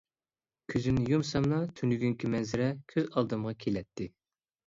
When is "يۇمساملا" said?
1.13-1.59